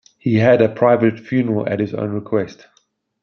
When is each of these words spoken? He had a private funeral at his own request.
He 0.17 0.37
had 0.37 0.63
a 0.63 0.67
private 0.67 1.19
funeral 1.19 1.69
at 1.69 1.79
his 1.79 1.93
own 1.93 2.09
request. 2.11 2.65